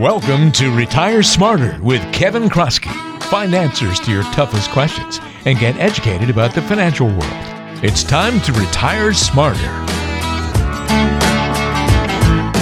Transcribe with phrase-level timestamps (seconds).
[0.00, 2.90] Welcome to Retire Smarter with Kevin Kroskey.
[3.24, 7.84] Find answers to your toughest questions and get educated about the financial world.
[7.84, 9.58] It's time to retire smarter.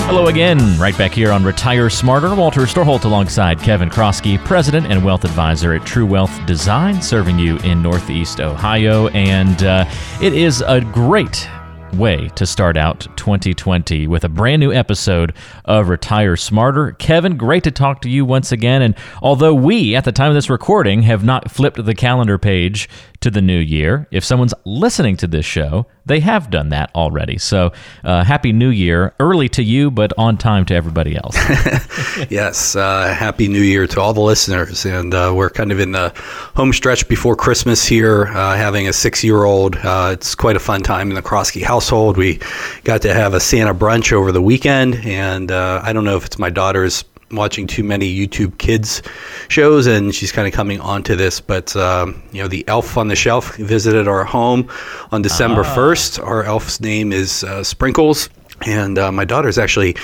[0.08, 2.34] Hello again, right back here on Retire Smarter.
[2.34, 7.58] Walter Storholt alongside Kevin Kroskey, President and Wealth Advisor at True Wealth Design, serving you
[7.58, 9.06] in Northeast Ohio.
[9.10, 9.88] And uh,
[10.20, 11.48] it is a great
[11.94, 15.34] way to start out 2020 with a brand new episode
[15.64, 16.92] of Retire Smarter.
[16.92, 18.82] Kevin, great to talk to you once again.
[18.82, 22.88] And although we, at the time of this recording, have not flipped the calendar page
[23.20, 27.38] to the new year, if someone's listening to this show, they have done that already.
[27.38, 27.72] So,
[28.04, 29.14] uh, happy new year.
[29.20, 31.36] Early to you, but on time to everybody else.
[32.30, 32.74] yes.
[32.74, 34.84] Uh, happy new year to all the listeners.
[34.84, 36.12] And uh, we're kind of in the
[36.56, 39.76] home stretch before Christmas here, uh, having a six year old.
[39.76, 42.16] Uh, it's quite a fun time in the Kroskey household.
[42.16, 42.40] We
[42.84, 44.96] got to have a Santa brunch over the weekend.
[45.04, 49.02] And uh, I don't know if it's my daughter's watching too many YouTube kids
[49.48, 51.40] shows, and she's kind of coming onto this.
[51.40, 54.68] But um, you know, the elf on the shelf visited our home
[55.12, 55.74] on December ah.
[55.74, 56.18] first.
[56.20, 58.28] Our elf's name is uh, Sprinkles.
[58.66, 59.96] And uh, my daughter is actually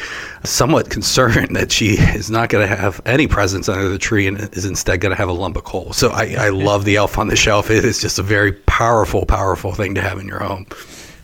[0.45, 4.39] somewhat concerned that she is not going to have any presents under the tree and
[4.55, 5.93] is instead going to have a lump of coal.
[5.93, 7.71] So I, I love the elf on the shelf.
[7.71, 10.67] It is just a very powerful, powerful thing to have in your home.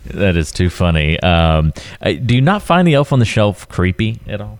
[0.06, 1.20] That is too funny.
[1.20, 1.72] Um,
[2.02, 4.58] do you not find the elf on the shelf creepy at all?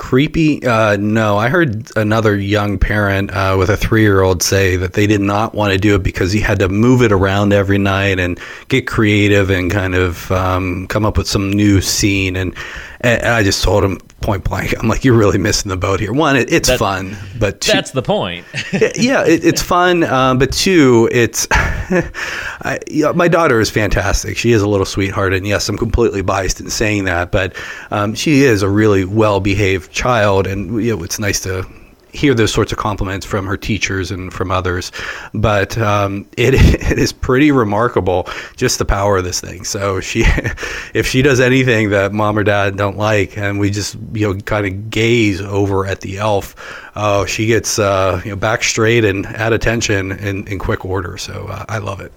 [0.00, 0.66] Creepy?
[0.66, 1.36] Uh, no.
[1.36, 5.20] I heard another young parent uh, with a three year old say that they did
[5.20, 8.40] not want to do it because he had to move it around every night and
[8.68, 12.34] get creative and kind of um, come up with some new scene.
[12.34, 12.56] And
[13.00, 16.12] and I just told him point blank, I'm like, you're really missing the boat here.
[16.12, 18.44] One, it, it's that, fun, but two, that's the point.
[18.72, 24.36] yeah, it, it's fun, um, but two, it's I, you know, my daughter is fantastic.
[24.36, 27.56] She is a little sweetheart, and yes, I'm completely biased in saying that, but
[27.90, 31.66] um, she is a really well behaved child, and you know, it's nice to
[32.12, 34.92] hear those sorts of compliments from her teachers and from others.
[35.34, 36.54] But um, it,
[36.90, 39.64] it is pretty remarkable just the power of this thing.
[39.64, 40.24] So she,
[40.94, 44.40] if she does anything that mom or dad don't like, and we just you know
[44.40, 46.54] kind of gaze over at the elf,
[46.96, 51.16] oh, she gets uh, you know back straight and at attention in, in quick order.
[51.16, 52.12] So uh, I love it.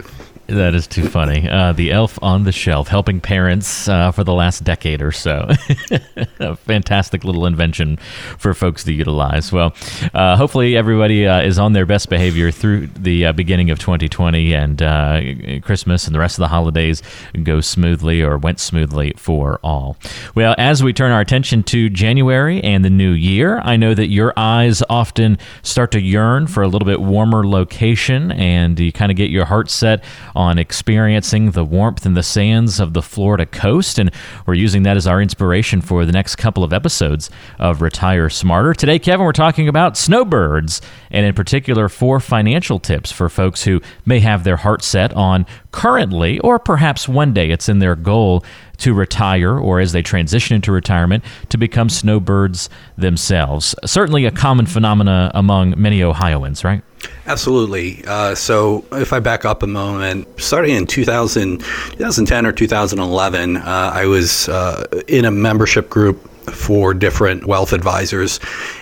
[0.47, 1.47] That is too funny.
[1.47, 5.49] Uh, the elf on the shelf, helping parents uh, for the last decade or so.
[6.39, 7.95] a fantastic little invention
[8.37, 9.53] for folks to utilize.
[9.53, 9.73] Well,
[10.13, 14.53] uh, hopefully everybody uh, is on their best behavior through the uh, beginning of 2020
[14.53, 15.21] and uh,
[15.61, 17.01] Christmas and the rest of the holidays
[17.43, 19.95] go smoothly or went smoothly for all.
[20.35, 24.07] Well, as we turn our attention to January and the new year, I know that
[24.07, 29.09] your eyes often start to yearn for a little bit warmer location and you kind
[29.09, 30.03] of get your heart set
[30.35, 33.99] on experiencing the warmth and the sands of the Florida coast.
[33.99, 34.11] And
[34.45, 37.29] we're using that as our inspiration for the next couple of episodes
[37.59, 38.73] of Retire Smarter.
[38.73, 43.81] Today, Kevin, we're talking about snowbirds, and in particular, four financial tips for folks who
[44.05, 48.43] may have their heart set on currently, or perhaps one day it's in their goal
[48.77, 53.75] to retire or as they transition into retirement to become snowbirds themselves.
[53.85, 56.83] Certainly a common phenomena among many Ohioans, right?
[57.27, 58.03] Absolutely.
[58.05, 63.61] Uh, so, if I back up a moment, starting in 2000, 2010 or 2011, uh,
[63.93, 68.39] I was uh, in a membership group for different wealth advisors,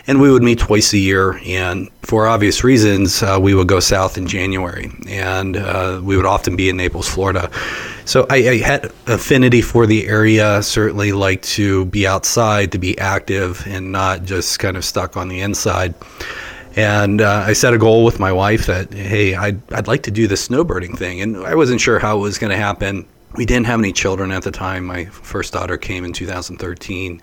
[0.08, 1.40] and we would meet twice a year.
[1.46, 6.26] And for obvious reasons, uh, we would go south in January, and uh, we would
[6.26, 7.50] often be in Naples, Florida.
[8.06, 10.62] So I, I, had affinity for the area.
[10.64, 15.28] Certainly, like to be outside, to be active, and not just kind of stuck on
[15.28, 15.94] the inside.
[16.76, 20.12] And uh, I set a goal with my wife that, hey, I'd, I'd like to
[20.12, 21.22] do the snowbirding thing.
[21.22, 23.06] And I wasn't sure how it was going to happen.
[23.34, 24.86] We didn't have any children at the time.
[24.86, 27.22] My first daughter came in 2013.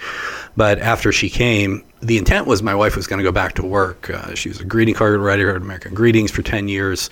[0.57, 3.67] But after she came, the intent was my wife was going to go back to
[3.67, 4.09] work.
[4.09, 7.11] Uh, she was a greeting card writer at American Greetings for 10 years.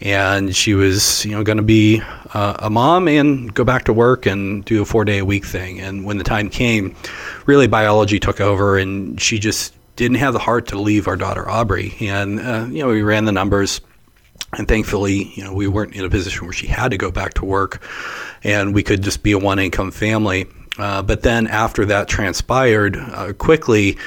[0.00, 2.00] And she was, you know, going to be
[2.32, 5.44] uh, a mom and go back to work and do a four day a week
[5.44, 5.80] thing.
[5.80, 6.94] And when the time came,
[7.46, 11.48] really biology took over and she just didn't have the heart to leave our daughter
[11.50, 11.94] Aubrey.
[12.00, 13.80] And uh, you know, we ran the numbers,
[14.56, 17.34] and thankfully, you know, we weren't in a position where she had to go back
[17.34, 17.82] to work,
[18.42, 20.46] and we could just be a one-income family.
[20.78, 23.98] Uh, but then after that transpired uh, quickly,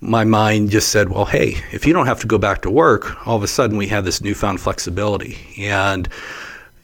[0.00, 3.26] my mind just said, well, hey, if you don't have to go back to work,
[3.26, 5.36] all of a sudden we have this newfound flexibility.
[5.58, 6.08] And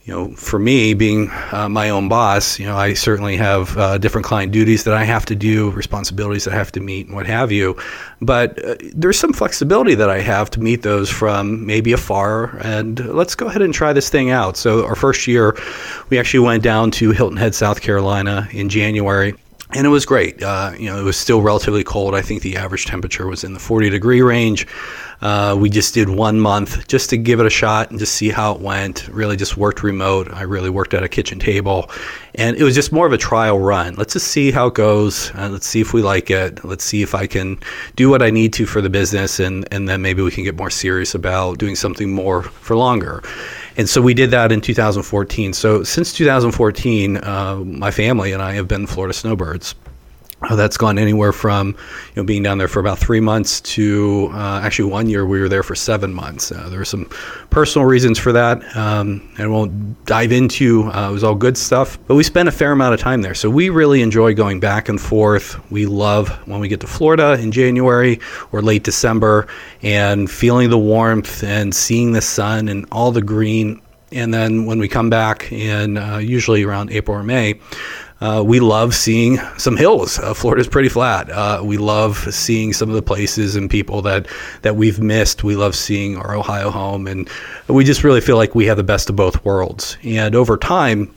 [0.06, 3.98] you know, for me, being uh, my own boss, you know, I certainly have uh,
[3.98, 7.16] different client duties that I have to do, responsibilities that I have to meet, and
[7.16, 7.76] what have you.
[8.22, 12.56] But uh, there's some flexibility that I have to meet those from maybe afar.
[12.58, 14.56] And let's go ahead and try this thing out.
[14.56, 15.58] So, our first year,
[16.08, 19.34] we actually went down to Hilton Head, South Carolina in January
[19.74, 20.42] and it was great.
[20.42, 22.14] Uh, you know, it was still relatively cold.
[22.14, 24.66] I think the average temperature was in the 40 degree range.
[25.20, 28.28] Uh, we just did one month just to give it a shot and just see
[28.28, 29.08] how it went.
[29.08, 30.32] Really just worked remote.
[30.32, 31.90] I really worked at a kitchen table.
[32.34, 33.94] And it was just more of a trial run.
[33.94, 35.30] Let's just see how it goes.
[35.34, 36.64] Uh, let's see if we like it.
[36.64, 37.58] Let's see if I can
[37.96, 39.40] do what I need to for the business.
[39.40, 43.22] And, and then maybe we can get more serious about doing something more for longer.
[43.78, 45.52] And so we did that in 2014.
[45.52, 49.74] So since 2014, uh, my family and I have been Florida Snowbirds.
[50.54, 51.74] That's gone anywhere from you
[52.16, 55.48] know being down there for about three months to uh, actually one year we were
[55.48, 56.52] there for seven months.
[56.52, 57.06] Uh, there were some
[57.50, 60.84] personal reasons for that, um, and won't dive into.
[60.84, 63.34] Uh, it was all good stuff, but we spent a fair amount of time there,
[63.34, 65.58] so we really enjoy going back and forth.
[65.70, 68.20] We love when we get to Florida in January
[68.52, 69.48] or late December
[69.82, 73.80] and feeling the warmth and seeing the sun and all the green.
[74.12, 77.60] And then when we come back in uh, usually around April or May,
[78.20, 80.18] uh, we love seeing some hills.
[80.18, 81.28] Uh, Florida's pretty flat.
[81.30, 84.26] Uh, we love seeing some of the places and people that,
[84.62, 85.44] that we've missed.
[85.44, 87.28] We love seeing our Ohio home, and
[87.68, 89.98] we just really feel like we have the best of both worlds.
[90.02, 91.14] And over time,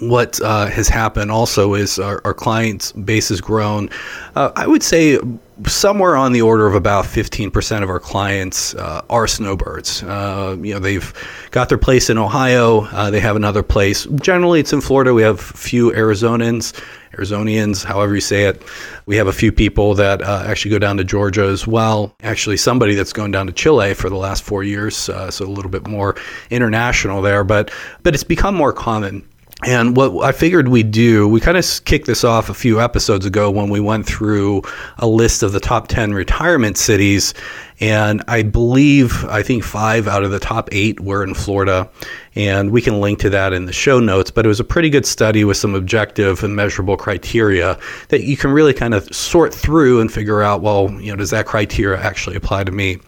[0.00, 3.88] what uh, has happened also is our, our clients base has grown.
[4.34, 5.18] Uh, I would say
[5.66, 10.02] somewhere on the order of about 15% of our clients uh, are snowbirds.
[10.02, 11.12] Uh, you know, they've
[11.50, 12.82] got their place in Ohio.
[12.86, 14.04] Uh, they have another place.
[14.20, 15.14] Generally, it's in Florida.
[15.14, 16.78] We have a few Arizonans,
[17.12, 18.62] Arizonians, however you say it.
[19.06, 22.14] We have a few people that uh, actually go down to Georgia as well.
[22.22, 25.70] Actually, somebody that's gone down to Chile for the last four years, so a little
[25.70, 26.16] bit more
[26.50, 27.44] international there.
[27.44, 27.70] But
[28.02, 29.26] but it's become more common
[29.64, 33.24] and what I figured we'd do, we kind of kicked this off a few episodes
[33.24, 34.60] ago when we went through
[34.98, 37.32] a list of the top 10 retirement cities.
[37.80, 41.88] And I believe, I think five out of the top eight were in Florida.
[42.34, 44.30] And we can link to that in the show notes.
[44.30, 48.36] But it was a pretty good study with some objective and measurable criteria that you
[48.36, 51.98] can really kind of sort through and figure out, well, you know, does that criteria
[51.98, 52.98] actually apply to me?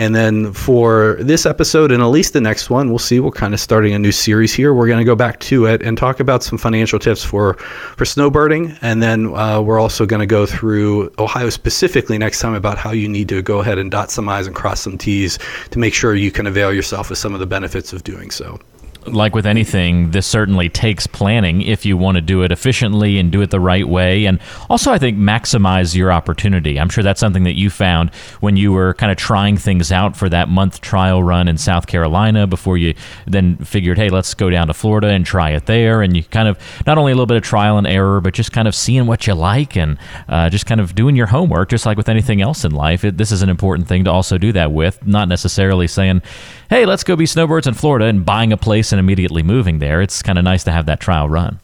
[0.00, 3.20] And then for this episode and at least the next one, we'll see.
[3.20, 4.72] We're kind of starting a new series here.
[4.72, 7.52] We're going to go back to it and talk about some financial tips for
[7.98, 12.54] for snowbirding, and then uh, we're also going to go through Ohio specifically next time
[12.54, 15.38] about how you need to go ahead and dot some i's and cross some t's
[15.70, 18.58] to make sure you can avail yourself of some of the benefits of doing so
[19.06, 23.32] like with anything, this certainly takes planning if you want to do it efficiently and
[23.32, 24.26] do it the right way.
[24.26, 26.78] And also, I think, maximize your opportunity.
[26.78, 30.16] I'm sure that's something that you found when you were kind of trying things out
[30.16, 32.94] for that month trial run in South Carolina before you
[33.26, 36.02] then figured, hey, let's go down to Florida and try it there.
[36.02, 38.52] And you kind of not only a little bit of trial and error, but just
[38.52, 39.98] kind of seeing what you like and
[40.28, 43.04] uh, just kind of doing your homework, just like with anything else in life.
[43.04, 46.22] It, this is an important thing to also do that with, not necessarily saying,
[46.68, 50.00] hey, let's go be snowbirds in Florida and buying a place and immediately moving there.
[50.00, 51.60] It's kind of nice to have that trial run.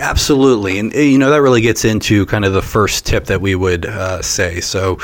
[0.00, 3.56] Absolutely, and you know that really gets into kind of the first tip that we
[3.56, 4.60] would uh, say.
[4.60, 4.98] So,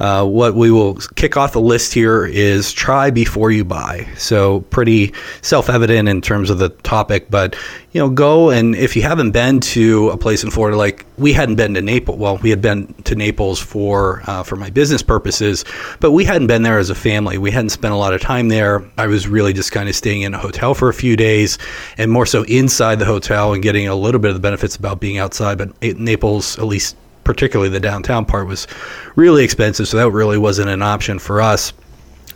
[0.00, 4.08] uh, what we will kick off the list here is try before you buy.
[4.16, 7.54] So, pretty self-evident in terms of the topic, but
[7.92, 11.32] you know, go and if you haven't been to a place in Florida, like we
[11.32, 12.18] hadn't been to Naples.
[12.18, 15.64] Well, we had been to Naples for uh, for my business purposes,
[15.98, 17.36] but we hadn't been there as a family.
[17.36, 18.88] We hadn't spent a lot of time there.
[18.96, 21.58] I was really just kind of staying in a hotel for a few days,
[21.98, 25.00] and more so inside the hotel and getting a little bit of the benefits about
[25.00, 25.58] being outside.
[25.58, 28.68] But Naples, at least particularly the downtown part, was
[29.16, 31.72] really expensive, so that really wasn't an option for us.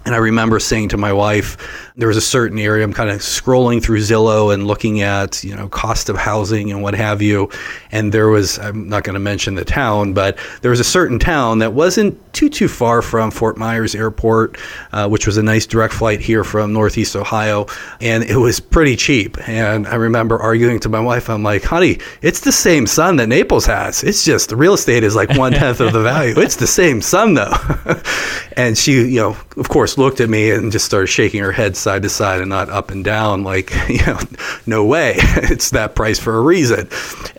[0.06, 3.20] And I remember saying to my wife, there was a certain area I'm kind of
[3.20, 7.50] scrolling through Zillow and looking at, you know, cost of housing and what have you.
[7.92, 11.20] And there was, I'm not going to mention the town, but there was a certain
[11.20, 14.58] town that wasn't too, too far from Fort Myers Airport,
[14.90, 17.66] uh, which was a nice direct flight here from Northeast Ohio.
[18.00, 19.36] And it was pretty cheap.
[19.48, 23.28] And I remember arguing to my wife, I'm like, honey, it's the same sun that
[23.28, 24.02] Naples has.
[24.02, 26.34] It's just the real estate is like one tenth of the value.
[26.36, 27.54] It's the same sun though.
[28.56, 31.76] and she, you know, of course, looked at me and just started shaking her head
[31.84, 33.44] side to side and not up and down.
[33.44, 34.18] Like, you know,
[34.66, 35.14] no way.
[35.18, 36.88] it's that price for a reason.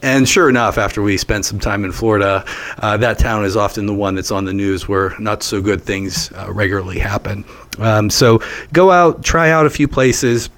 [0.02, 2.46] And sure enough, after we spent some time in Florida,
[2.78, 5.82] uh, that town is often the one that's on the news where not so good
[5.82, 7.44] things uh, regularly happen.
[7.80, 10.50] Um, so go out, try out a few places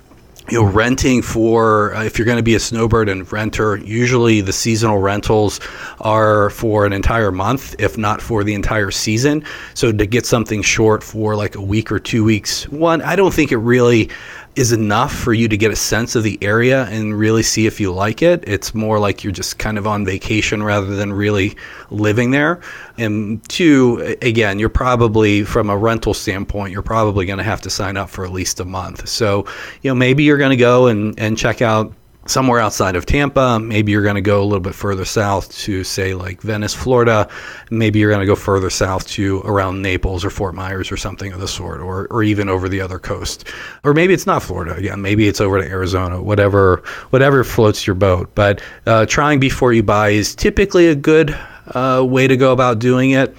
[0.50, 4.40] you know, renting for uh, if you're going to be a snowbird and renter, usually
[4.42, 5.60] the seasonal rentals
[6.00, 9.44] are for an entire month, if not for the entire season.
[9.74, 13.34] So to get something short for like a week or two weeks, one, I don't
[13.34, 14.10] think it really
[14.58, 17.80] is enough for you to get a sense of the area and really see if
[17.80, 18.44] you like it.
[18.48, 21.56] It's more like you're just kind of on vacation rather than really
[21.92, 22.62] living there.
[22.98, 27.70] And two, again, you're probably from a rental standpoint, you're probably going to have to
[27.70, 29.08] sign up for at least a month.
[29.08, 29.46] So,
[29.84, 31.94] you know, maybe you're going to go and, and check out
[32.30, 33.60] somewhere outside of Tampa.
[33.60, 37.30] Maybe you're going to go a little bit further south to, say, like Venice, Florida.
[37.72, 41.34] Maybe you're going to go further south to around Naples or Fort Myers or something
[41.34, 43.48] of the sort, or, or even over the other coast.
[43.84, 45.02] Or maybe it's not Florida again.
[45.02, 48.30] Maybe it's over to Arizona, whatever, whatever floats your boat.
[48.36, 52.80] But uh, trying before you buy is typically a good uh, way to go about
[52.80, 53.36] doing it.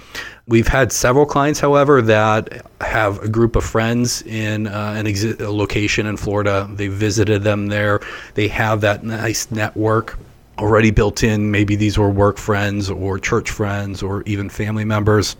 [0.49, 5.39] We've had several clients, however, that have a group of friends in uh, an exi-
[5.39, 6.67] a location in Florida.
[6.73, 7.99] They visited them there.
[8.33, 10.17] They have that nice network
[10.57, 11.51] already built in.
[11.51, 15.35] Maybe these were work friends or church friends or even family members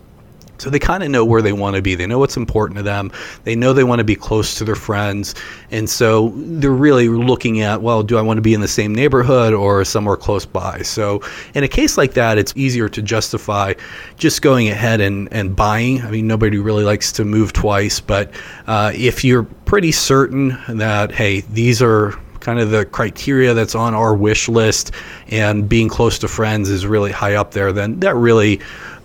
[0.60, 1.94] so they kind of know where they want to be.
[1.94, 3.10] They know what's important to them.
[3.44, 5.34] They know they want to be close to their friends.
[5.70, 8.94] And so they're really looking at, well, do I want to be in the same
[8.94, 10.82] neighborhood or somewhere close by?
[10.82, 11.22] So
[11.54, 13.74] in a case like that, it's easier to justify
[14.16, 16.02] just going ahead and, and buying.
[16.02, 18.30] I mean, nobody really likes to move twice, but
[18.66, 23.94] uh, if you're pretty certain that, hey, these are kind of the criteria that's on
[23.94, 24.92] our wish list
[25.28, 28.60] and being close to friends is really high up there, then that really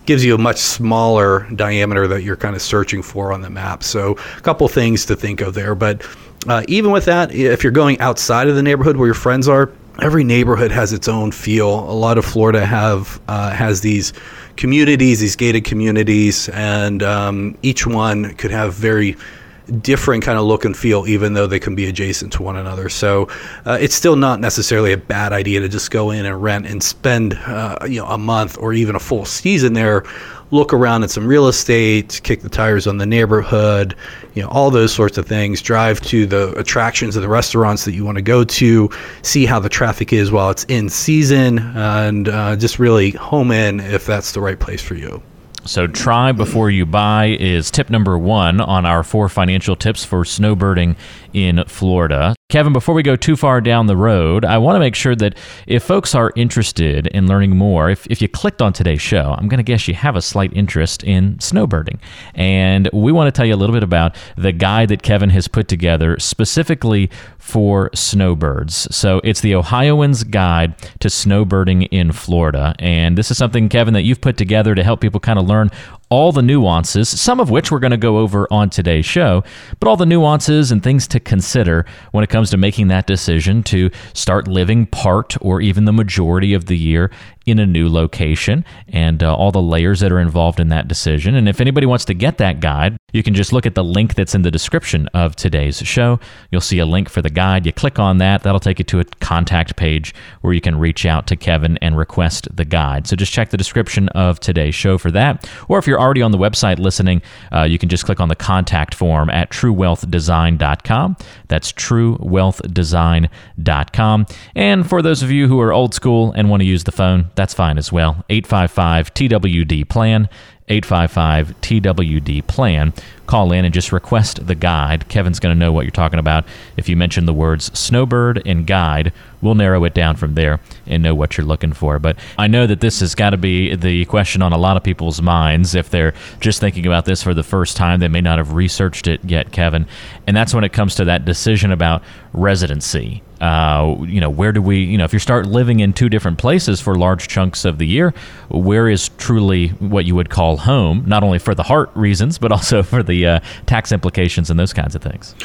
[0.05, 3.83] gives you a much smaller diameter that you're kind of searching for on the map.
[3.83, 5.75] So a couple things to think of there.
[5.75, 6.05] But
[6.47, 9.71] uh, even with that, if you're going outside of the neighborhood where your friends are,
[10.01, 11.79] every neighborhood has its own feel.
[11.89, 14.13] A lot of Florida have uh, has these
[14.55, 19.17] communities, these gated communities, and um, each one could have very
[19.65, 22.89] different kind of look and feel, even though they can be adjacent to one another.
[22.89, 23.27] So
[23.65, 26.81] uh, it's still not necessarily a bad idea to just go in and rent and
[26.81, 30.03] spend uh, you know a month or even a full season there.
[30.51, 33.95] Look around at some real estate, kick the tires on the neighborhood,
[34.35, 35.59] you know, all those sorts of things.
[35.59, 38.89] Drive to the attractions and the restaurants that you want to go to,
[39.23, 43.79] see how the traffic is while it's in season, and uh, just really home in
[43.79, 45.21] if that's the right place for you.
[45.67, 50.23] So, try before you buy is tip number one on our four financial tips for
[50.23, 50.95] snowbirding
[51.33, 52.34] in Florida.
[52.47, 55.35] Kevin, before we go too far down the road, I want to make sure that
[55.65, 59.47] if folks are interested in learning more, if, if you clicked on today's show, I'm
[59.47, 61.97] going to guess you have a slight interest in snowbirding.
[62.35, 65.47] And we want to tell you a little bit about the guide that Kevin has
[65.47, 67.09] put together specifically
[67.39, 68.95] for snowbirds.
[68.95, 72.75] So it's the Ohioan's Guide to Snowbirding in Florida.
[72.77, 75.71] And this is something, Kevin, that you've put together to help people kind of learn
[76.09, 79.43] all the nuances, some of which we're going to go over on today's show,
[79.79, 83.63] but all the nuances and things to consider when it comes to making that decision
[83.63, 87.11] to start living part or even the majority of the year
[87.45, 91.35] in a new location and uh, all the layers that are involved in that decision.
[91.35, 94.15] And if anybody wants to get that guide, you can just look at the link
[94.15, 96.19] that's in the description of today's show.
[96.51, 97.65] You'll see a link for the guide.
[97.65, 101.05] You click on that, that'll take you to a contact page where you can reach
[101.05, 103.07] out to Kevin and request the guide.
[103.07, 105.49] So just check the description of today's show for that.
[105.67, 107.21] Or if you're already on the website listening,
[107.51, 111.17] uh, you can just click on the contact form at truewealthdesign.com.
[111.47, 114.25] That's truewealthdesign.com.
[114.55, 117.31] And for those of you who are old school and want to use the phone,
[117.35, 118.25] that's fine as well.
[118.29, 120.29] 855 TWD plan.
[120.67, 122.91] 855 TWD plan.
[123.27, 125.07] Call in and just request the guide.
[125.09, 126.43] Kevin's going to know what you're talking about.
[126.75, 131.03] If you mention the words snowbird and guide, we'll narrow it down from there and
[131.03, 131.99] know what you're looking for.
[131.99, 134.83] But I know that this has got to be the question on a lot of
[134.83, 137.99] people's minds if they're just thinking about this for the first time.
[137.99, 139.85] They may not have researched it yet, Kevin.
[140.25, 142.01] And that's when it comes to that decision about
[142.33, 143.21] residency.
[143.45, 146.39] Uh, you know, where do we, you know, if you start living in two different
[146.39, 148.11] places for large chunks of the year,
[148.49, 152.51] where is truly what you would call home, not only for the heart reasons, but
[152.51, 155.35] also for the uh, tax implications and those kinds of things?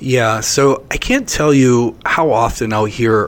[0.00, 3.26] Yeah, so I can't tell you how often I'll hear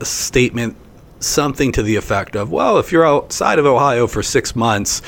[0.00, 0.74] a statement,
[1.20, 5.02] something to the effect of, well, if you're outside of Ohio for six months,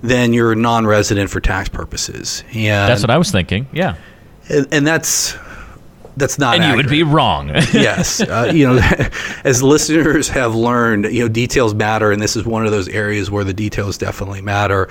[0.00, 2.42] then you're non resident for tax purposes.
[2.52, 2.86] Yeah.
[2.86, 3.96] that's what I was thinking, yeah.
[4.48, 5.36] And, and that's
[6.16, 6.54] that's not.
[6.54, 6.84] And accurate.
[6.84, 7.48] you would be wrong.
[7.72, 8.78] yes, uh, you know,
[9.44, 13.30] as listeners have learned, you know, details matter, and this is one of those areas
[13.30, 14.88] where the details definitely matter.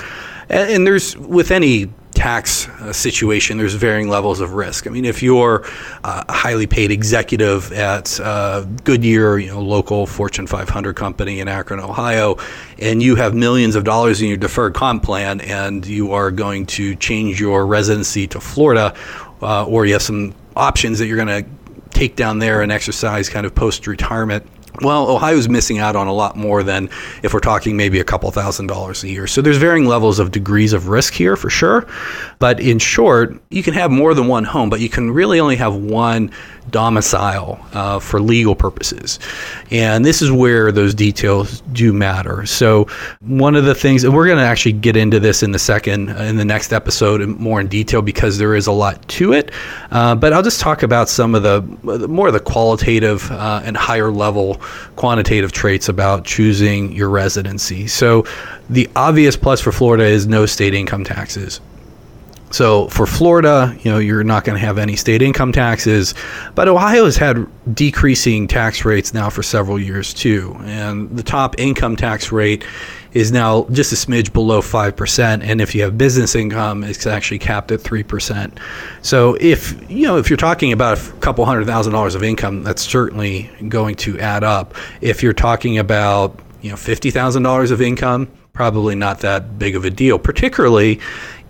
[0.49, 4.87] And, and there's with any tax uh, situation, there's varying levels of risk.
[4.87, 5.65] I mean, if you're
[6.03, 11.47] uh, a highly paid executive at uh, Goodyear, you know, local Fortune 500 company in
[11.47, 12.37] Akron, Ohio,
[12.79, 16.65] and you have millions of dollars in your deferred comp plan, and you are going
[16.67, 18.95] to change your residency to Florida,
[19.41, 21.49] uh, or you have some options that you're going to
[21.91, 24.45] take down there and exercise kind of post retirement.
[24.81, 26.89] Well, Ohio's missing out on a lot more than
[27.21, 29.27] if we're talking maybe a couple thousand dollars a year.
[29.27, 31.87] So there's varying levels of degrees of risk here for sure.
[32.39, 35.57] But in short, you can have more than one home, but you can really only
[35.57, 36.31] have one
[36.69, 39.19] domicile uh, for legal purposes.
[39.71, 42.45] And this is where those details do matter.
[42.45, 42.87] So,
[43.21, 46.09] one of the things, and we're going to actually get into this in the second,
[46.09, 49.51] uh, in the next episode, more in detail because there is a lot to it.
[49.91, 51.61] Uh, but I'll just talk about some of the
[52.07, 54.61] more of the qualitative uh, and higher level
[54.95, 57.87] quantitative traits about choosing your residency.
[57.87, 58.25] So,
[58.69, 61.59] the obvious plus for Florida is no state income taxes.
[62.53, 66.13] So for Florida, you know, you're not going to have any state income taxes,
[66.53, 70.55] but Ohio has had decreasing tax rates now for several years too.
[70.61, 72.63] And the top income tax rate
[73.13, 77.39] is now just a smidge below 5% and if you have business income it's actually
[77.39, 78.55] capped at 3%.
[79.01, 82.63] So if, you know, if you're talking about a couple hundred thousand dollars of income,
[82.63, 84.75] that's certainly going to add up.
[85.01, 89.89] If you're talking about, you know, $50,000 of income, probably not that big of a
[89.89, 90.99] deal, particularly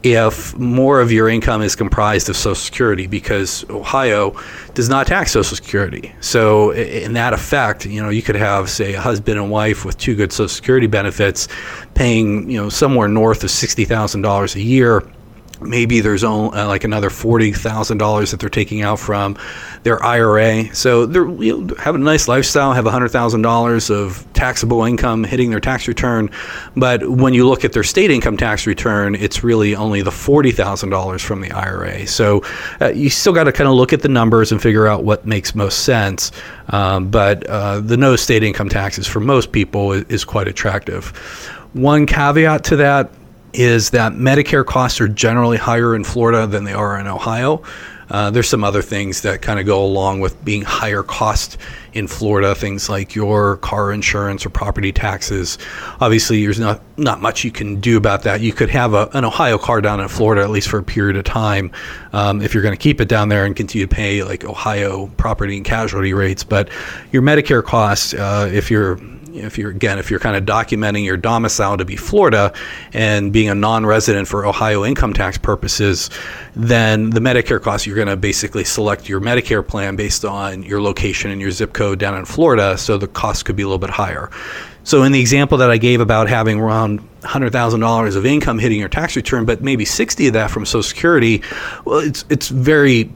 [0.03, 4.35] if more of your income is comprised of Social Security because Ohio
[4.73, 6.13] does not tax Social Security.
[6.19, 9.97] So in that effect, you know, you could have say a husband and wife with
[9.97, 11.47] two good Social Security benefits
[11.93, 15.03] paying, you know, somewhere north of $60,000 a year
[15.63, 19.37] maybe there's only uh, like another forty thousand dollars that they're taking out from
[19.83, 20.73] their IRA.
[20.75, 25.23] So they're you know, having a nice lifestyle, have hundred thousand dollars of taxable income
[25.23, 26.29] hitting their tax return.
[26.75, 30.51] But when you look at their state income tax return, it's really only the forty
[30.51, 32.07] thousand dollars from the IRA.
[32.07, 32.43] So
[32.81, 35.25] uh, you still got to kind of look at the numbers and figure out what
[35.25, 36.31] makes most sense.
[36.69, 41.07] Um, but uh, the no state income taxes for most people is, is quite attractive.
[41.73, 43.11] One caveat to that
[43.53, 47.63] is that Medicare costs are generally higher in Florida than they are in Ohio.
[48.09, 51.57] Uh, there's some other things that kind of go along with being higher cost
[51.93, 55.57] in Florida, things like your car insurance or property taxes.
[55.99, 58.41] Obviously, there's not, not much you can do about that.
[58.41, 61.15] You could have a, an Ohio car down in Florida at least for a period
[61.17, 61.71] of time
[62.11, 65.07] um, if you're going to keep it down there and continue to pay like Ohio
[65.17, 66.43] property and casualty rates.
[66.43, 66.69] But
[67.11, 68.99] your Medicare costs, uh, if you're
[69.33, 72.53] if you're again if you're kind of documenting your domicile to be Florida
[72.93, 76.09] and being a non-resident for Ohio income tax purposes,
[76.55, 80.81] then the Medicare costs you're going to basically select your Medicare plan based on your
[80.81, 83.79] location and your zip code down in Florida, so the cost could be a little
[83.79, 84.29] bit higher.
[84.83, 88.89] So in the example that I gave about having around $100,000 of income hitting your
[88.89, 91.41] tax return, but maybe 60 of that from Social Security,
[91.85, 93.09] well, it's it's very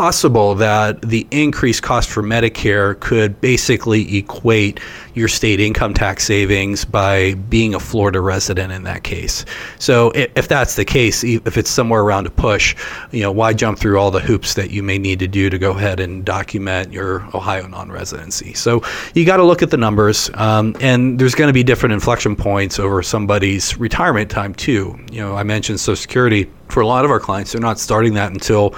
[0.00, 4.80] possible that the increased cost for Medicare could basically equate
[5.12, 9.44] your state income tax savings by being a Florida resident in that case.
[9.78, 12.74] So if that's the case, if it's somewhere around a push,
[13.10, 15.58] you know, why jump through all the hoops that you may need to do to
[15.58, 18.54] go ahead and document your Ohio non-residency?
[18.54, 18.82] So
[19.12, 22.36] you got to look at the numbers, um, and there's going to be different inflection
[22.36, 24.98] points over somebody's retirement time too.
[25.12, 28.14] You know, I mentioned Social Security for a lot of our clients, they're not starting
[28.14, 28.74] that until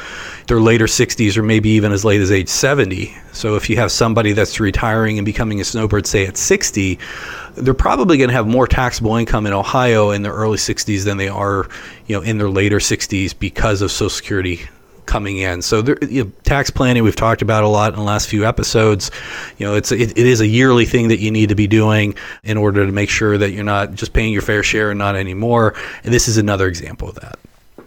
[0.47, 3.15] their later 60s or maybe even as late as age 70.
[3.33, 6.99] So if you have somebody that's retiring and becoming a snowbird, say at 60,
[7.55, 11.17] they're probably going to have more taxable income in Ohio in their early 60s than
[11.17, 11.69] they are,
[12.07, 14.61] you know, in their later 60s because of Social Security
[15.07, 15.63] coming in.
[15.63, 18.47] So there, you know, tax planning we've talked about a lot in the last few
[18.47, 19.11] episodes.
[19.59, 22.15] You know, it's it, it is a yearly thing that you need to be doing
[22.43, 25.17] in order to make sure that you're not just paying your fair share and not
[25.17, 25.75] anymore.
[26.05, 27.39] And this is another example of that.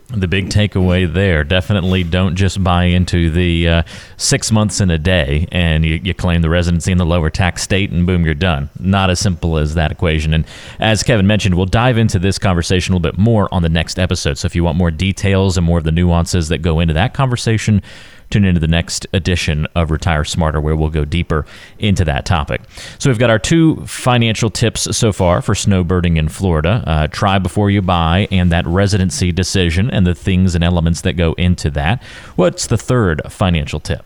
[0.10, 3.84] The big takeaway there definitely don't just buy into the uh,
[4.18, 7.64] six months in a day and you, you, claim the residency in the lower tax
[7.64, 8.70] state and boom, you're done.
[8.80, 10.34] Not as simple as that equation.
[10.34, 10.46] And
[10.80, 13.98] as Kevin mentioned, we'll dive into this conversation a little bit more on the next
[13.98, 14.38] episode.
[14.38, 17.16] So if you want more details and more of the nuances that go into that
[17.16, 17.82] conversation,
[18.30, 21.46] tune into the next edition of Retire Smarter, where we'll go deeper
[21.80, 22.62] into that topic.
[23.00, 27.40] So we've got our two financial tips so far for snowbirding in Florida uh, try
[27.40, 31.70] before you buy, and that residency decision, and the things and elements that go into
[31.72, 32.04] that.
[32.36, 34.06] What's the third financial tip?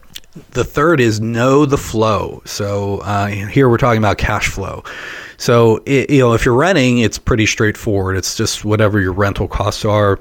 [0.51, 2.41] The third is know the flow.
[2.45, 4.83] So uh, here we're talking about cash flow.
[5.37, 8.15] So it, you know, if you're renting, it's pretty straightforward.
[8.15, 10.19] It's just whatever your rental costs are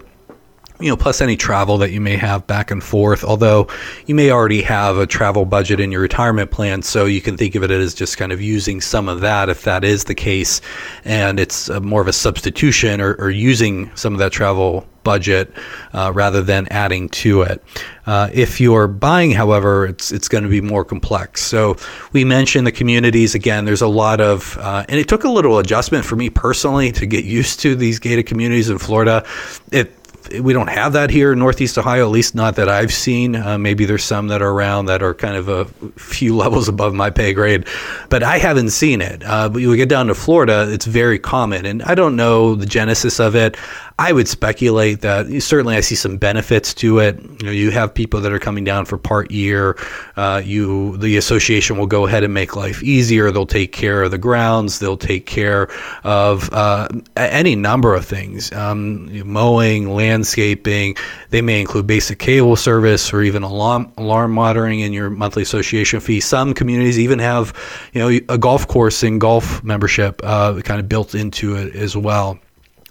[0.81, 3.25] you know, plus any travel that you may have back and forth.
[3.25, 3.69] Although
[4.07, 7.55] you may already have a travel budget in your retirement plan, so you can think
[7.55, 10.61] of it as just kind of using some of that if that is the case,
[11.05, 15.51] and it's more of a substitution or, or using some of that travel budget
[15.95, 17.63] uh, rather than adding to it.
[18.07, 21.43] Uh, if you're buying, however, it's it's going to be more complex.
[21.43, 21.77] So
[22.13, 23.65] we mentioned the communities again.
[23.65, 27.07] There's a lot of, uh, and it took a little adjustment for me personally to
[27.07, 29.25] get used to these gated communities in Florida.
[29.73, 29.98] It
[30.41, 33.37] we don't have that here in Northeast Ohio, at least not that I've seen.
[33.37, 35.65] Uh, maybe there's some that are around that are kind of a
[35.99, 37.67] few levels above my pay grade,
[38.09, 39.23] but I haven't seen it.
[39.25, 42.67] Uh, but you get down to Florida, it's very common, and I don't know the
[42.67, 43.57] genesis of it.
[44.01, 47.21] I would speculate that certainly I see some benefits to it.
[47.21, 49.77] You know, you have people that are coming down for part year.
[50.17, 53.33] Uh, you, the association will go ahead and make life easier.
[53.33, 54.79] They'll take care of the grounds.
[54.79, 55.69] They'll take care
[56.05, 60.97] of uh, any number of things, um, mowing, landscaping.
[61.31, 65.99] They may include basic cable service or even alarm alarm monitoring in your monthly association
[65.99, 66.21] fee.
[66.21, 67.53] Some communities even have,
[67.93, 71.97] you know, a golf course and golf membership uh, kind of built into it as
[71.97, 72.39] well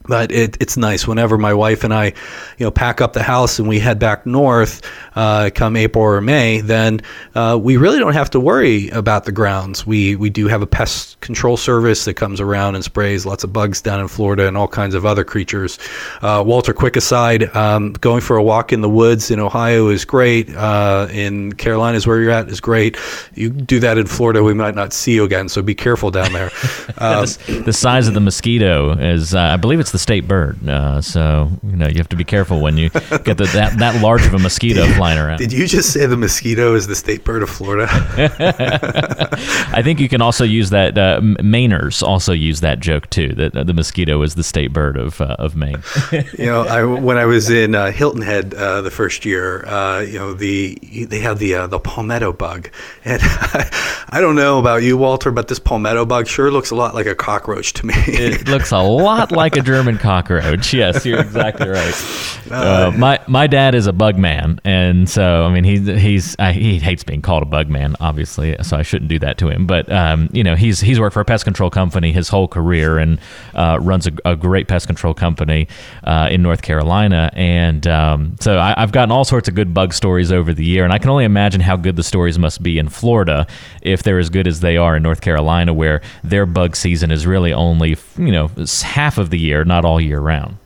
[0.07, 2.05] but it, it's nice whenever my wife and I,
[2.57, 4.81] you know, pack up the house and we head back north,
[5.15, 7.01] uh, come April or May, then
[7.35, 9.85] uh, we really don't have to worry about the grounds.
[9.85, 13.51] We we do have a pest control service that comes around and sprays lots of
[13.53, 15.79] bugs down in Florida and all kinds of other creatures.
[16.21, 20.05] Uh, Walter, quick aside, um, going for a walk in the woods in Ohio is
[20.05, 20.53] great.
[20.55, 22.97] Uh, in Carolina is where you're at is great.
[23.35, 26.33] You do that in Florida, we might not see you again, so be careful down
[26.33, 26.51] there.
[26.99, 27.25] Um,
[27.65, 30.67] the, size of the mosquito is, uh, I believe it's the state bird.
[30.67, 34.01] Uh, so you know you have to be careful when you get the, that that
[34.01, 35.37] large of a mosquito flying around.
[35.37, 37.87] Did you just say the mosquito is the state bird of Florida?
[39.71, 40.97] I think you can also use that.
[40.97, 43.29] Uh, Mainers also use that joke too.
[43.33, 45.81] That uh, the mosquito is the state bird of uh, of Maine.
[46.11, 50.01] you know, I, when I was in uh, Hilton Head uh, the first year, uh,
[50.01, 50.77] you know the
[51.09, 52.69] they have the the palmetto bug,
[53.05, 53.21] and
[54.09, 57.05] I don't know about you, Walter, but this palmetto bug sure looks a lot like
[57.05, 57.93] a cockroach to me.
[58.07, 60.73] it looks a lot like a German cockroach.
[60.77, 61.93] Yes, you're exactly right.
[62.47, 66.53] Uh, my my dad is a bug man, and so I mean he he's I,
[66.53, 68.55] he hates being called a bug man, obviously.
[68.61, 69.67] So I shouldn't do that to him.
[69.67, 72.97] But um, you know he's he's worked for a pest control company his whole career
[72.97, 73.19] and
[73.53, 75.67] uh, runs a, a, great pest control company
[76.03, 77.29] uh, in North Carolina.
[77.33, 80.83] And um, so I, have gotten all sorts of good bug stories over the year,
[80.83, 83.47] and I can only imagine how good the stories must be in Florida
[83.81, 87.27] if they're as good as they are in North Carolina, where their bug season is
[87.27, 88.49] really only you know
[88.81, 90.57] half of the year, not all year round.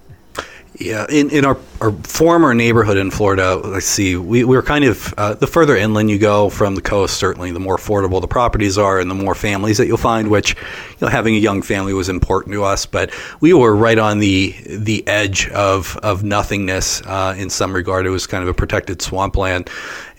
[0.81, 4.83] Yeah, in, in our, our former neighborhood in Florida, let's see, we, we were kind
[4.83, 8.27] of uh, the further inland you go from the coast, certainly the more affordable the
[8.27, 11.61] properties are and the more families that you'll find, which you know, having a young
[11.61, 12.87] family was important to us.
[12.87, 18.07] But we were right on the the edge of, of nothingness uh, in some regard.
[18.07, 19.69] It was kind of a protected swampland.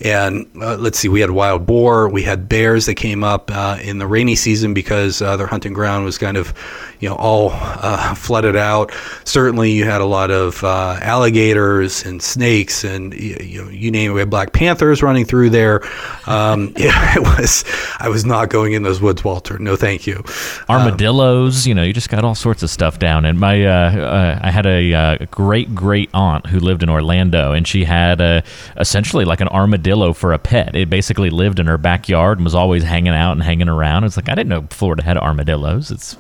[0.01, 3.79] And uh, let's see, we had wild boar, we had bears that came up uh,
[3.81, 6.53] in the rainy season because uh, their hunting ground was kind of,
[6.99, 8.93] you know, all uh, flooded out.
[9.25, 14.11] Certainly, you had a lot of uh, alligators and snakes, and you know, you name
[14.11, 14.15] it.
[14.15, 15.83] We had black panthers running through there.
[16.27, 17.65] Um, yeah, was.
[17.99, 19.59] I was not going in those woods, Walter.
[19.59, 20.23] No, thank you.
[20.69, 23.25] Armadillos, um, you know, you just got all sorts of stuff down.
[23.25, 27.85] And my, uh, I had a great great aunt who lived in Orlando, and she
[27.85, 28.43] had a
[28.77, 30.75] essentially like an armadillo for a pet.
[30.75, 34.05] It basically lived in her backyard and was always hanging out and hanging around.
[34.05, 35.91] It's like I didn't know Florida had armadillos.
[35.91, 36.17] It's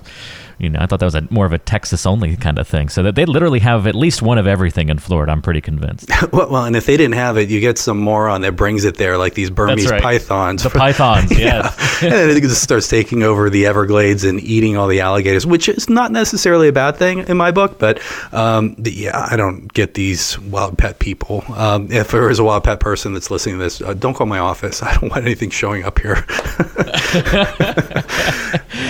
[0.62, 2.88] you know, I thought that was a more of a Texas only kind of thing.
[2.88, 5.32] So that they literally have at least one of everything in Florida.
[5.32, 6.08] I'm pretty convinced.
[6.32, 9.18] well, and if they didn't have it, you get some moron that brings it there,
[9.18, 10.00] like these Burmese right.
[10.00, 10.62] pythons.
[10.62, 11.74] The pythons, yeah.
[12.00, 15.68] and then it just starts taking over the Everglades and eating all the alligators, which
[15.68, 17.80] is not necessarily a bad thing in my book.
[17.80, 18.00] But
[18.32, 21.42] um, the, yeah, I don't get these wild pet people.
[21.56, 24.28] Um, if there is a wild pet person that's listening to this, uh, don't call
[24.28, 24.80] my office.
[24.80, 26.24] I don't want anything showing up here.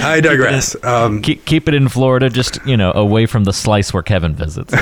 [0.04, 0.76] I digress.
[0.84, 4.34] Um, keep, keep, it in Florida, just you know, away from the slice where Kevin
[4.34, 4.74] visits.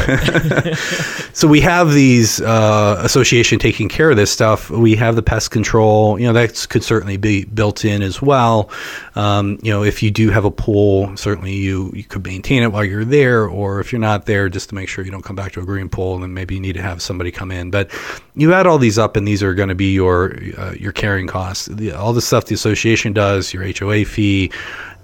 [1.38, 4.70] so we have these uh, association taking care of this stuff.
[4.70, 6.18] We have the pest control.
[6.18, 8.70] You know, that could certainly be built in as well.
[9.14, 12.72] Um, you know, if you do have a pool, certainly you you could maintain it
[12.72, 15.36] while you're there, or if you're not there, just to make sure you don't come
[15.36, 17.70] back to a green pool, then maybe you need to have somebody come in.
[17.70, 17.90] But
[18.34, 21.26] you add all these up, and these are going to be your uh, your carrying
[21.26, 21.66] costs.
[21.66, 24.50] The, all the stuff the association does, your HOA fee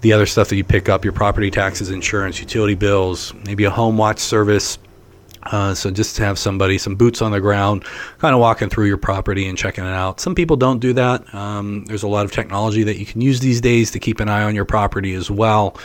[0.01, 3.69] the other stuff that you pick up your property taxes, insurance, utility bills, maybe a
[3.69, 4.77] home watch service.
[5.43, 7.85] Uh, so just to have somebody, some boots on the ground,
[8.17, 10.19] kind of walking through your property and checking it out.
[10.19, 11.33] Some people don't do that.
[11.33, 14.27] Um, there's a lot of technology that you can use these days to keep an
[14.27, 15.77] eye on your property as well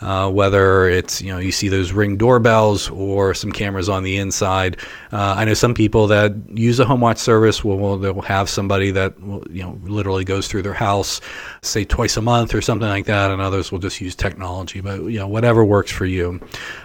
[0.00, 4.16] uh, whether it's you know you see those ring doorbells or some cameras on the
[4.16, 4.78] inside.
[5.12, 8.48] Uh, I know some people that use a home watch service will, will they'll have
[8.48, 11.20] somebody that will, you know literally goes through their house,
[11.62, 14.80] say twice a month or something like that, and others will just use technology.
[14.80, 16.40] But you know whatever works for you.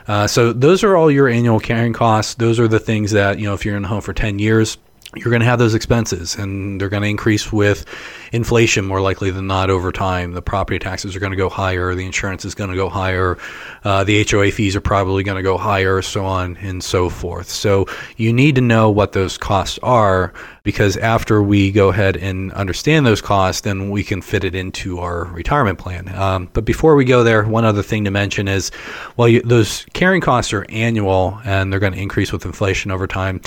[0.07, 2.35] Uh, so those are all your annual carrying costs.
[2.35, 4.77] Those are the things that you know if you're in a home for 10 years
[5.15, 7.85] you're going to have those expenses and they're going to increase with
[8.31, 10.33] inflation more likely than not over time.
[10.33, 13.37] The property taxes are going to go higher, the insurance is going to go higher,
[13.83, 17.49] uh, the HOA fees are probably going to go higher, so on and so forth.
[17.49, 17.85] So
[18.17, 20.33] you need to know what those costs are
[20.65, 24.99] because after we go ahead and understand those costs, then we can fit it into
[24.99, 26.09] our retirement plan.
[26.15, 28.71] Um, but before we go there, one other thing to mention is,
[29.15, 33.05] well, you, those carrying costs are annual and they're going to increase with inflation over
[33.05, 33.41] time.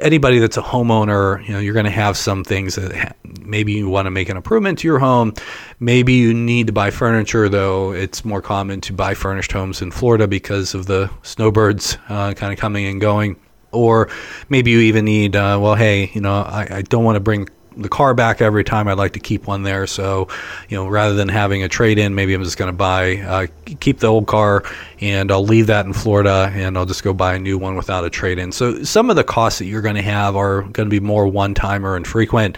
[0.00, 3.72] Anybody that's a homeowner, you know, you're going to have some things that ha- maybe
[3.72, 5.34] you want to make an improvement to your home.
[5.78, 9.92] Maybe you need to buy furniture, though it's more common to buy furnished homes in
[9.92, 13.36] Florida because of the snowbirds uh, kind of coming and going
[13.72, 14.08] or
[14.48, 17.48] maybe you even need uh, well hey you know I, I don't want to bring
[17.76, 19.86] the car back every time I'd like to keep one there.
[19.86, 20.28] So
[20.68, 23.46] you know rather than having a trade in maybe I'm just going to buy uh,
[23.80, 24.64] keep the old car
[25.00, 28.04] and I'll leave that in Florida and I'll just go buy a new one without
[28.04, 30.88] a trade in so some of the costs that you're going to have are going
[30.88, 32.56] to be more one time or infrequent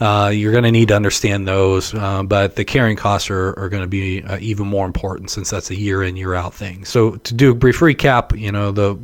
[0.00, 3.68] uh, you're going to need to understand those uh, but the carrying costs are, are
[3.68, 6.84] going to be uh, even more important since that's a year in year out thing.
[6.84, 8.98] So to do a brief recap you know the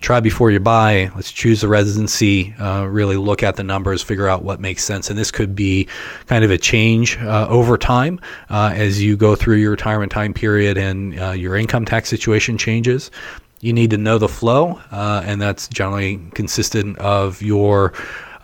[0.00, 1.10] try before you buy.
[1.14, 5.10] Let's choose a residency, uh, really look at the numbers, figure out what makes sense.
[5.10, 5.88] And this could be
[6.26, 8.20] kind of a change uh, over time
[8.50, 12.58] uh, as you go through your retirement time period and uh, your income tax situation
[12.58, 13.10] changes.
[13.60, 17.94] You need to know the flow, uh, and that's generally consistent of your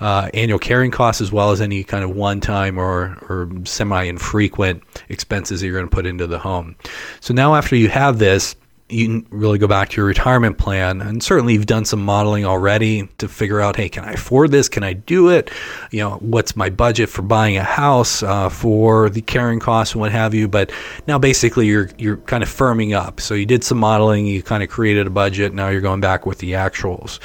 [0.00, 5.61] uh, annual carrying costs as well as any kind of one-time or, or semi-infrequent expenses
[5.61, 6.74] that you're going to put into the home.
[7.20, 8.57] So now after you have this,
[8.90, 13.09] you really go back to your retirement plan and certainly you've done some modeling already
[13.18, 14.68] to figure out hey can i afford this?
[14.68, 15.50] Can i do it?
[15.90, 20.00] You know what's my budget for buying a house uh, for the carrying costs and
[20.00, 20.48] what have you?
[20.48, 20.72] But
[21.07, 23.20] now basically you're you're kind of firming up.
[23.20, 26.26] So you did some modeling you kind of created a budget now you're going back
[26.26, 27.18] with the actuals.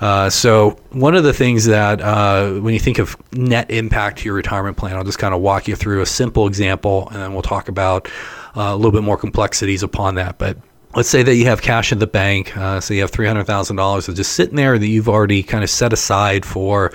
[0.00, 4.24] Uh, so one of the things that uh, when you think of net impact to
[4.24, 7.32] your retirement plan i'll just kind of walk you through a simple example and then
[7.32, 8.08] we'll talk about
[8.56, 10.38] uh, a little bit more complexities upon that.
[10.38, 10.58] But
[10.96, 13.44] let's say that you have cash in the bank, uh, so you have three hundred
[13.44, 16.92] thousand dollars just sitting there that you've already kind of set aside for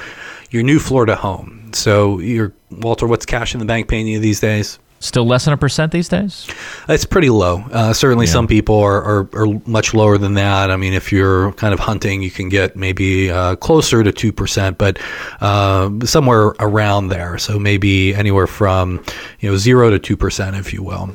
[0.52, 1.72] your new Florida home.
[1.74, 4.80] So, you're Walter, what's cash in the bank paying you these days?
[5.02, 6.46] Still less than a percent these days?
[6.90, 7.64] It's pretty low.
[7.72, 8.34] Uh, certainly, yeah.
[8.34, 10.72] some people are, are, are, much lower than that.
[10.72, 14.78] I mean, if you're kind of hunting, you can get maybe uh, closer to 2%,
[14.78, 15.00] but
[15.40, 17.38] uh, somewhere around there.
[17.38, 19.04] So maybe anywhere from
[19.40, 21.10] you know zero to 2%, if you will.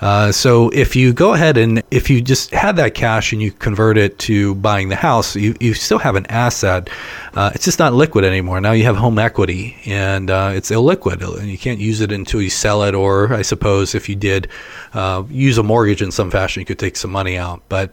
[0.00, 3.52] Uh, so if you go ahead and if you just had that cash and you
[3.52, 6.88] convert it to buying the house, you, you still have an asset.
[7.34, 8.60] Uh, it's just not liquid anymore.
[8.60, 11.22] Now you have home equity and uh, it's illiquid.
[11.38, 14.48] And you can't use it until you sell it or I suppose if you did
[14.94, 17.62] uh, use a mortgage in some fashion, you could take some money out.
[17.68, 17.92] But